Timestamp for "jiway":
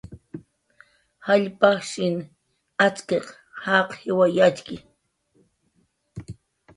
4.03-4.29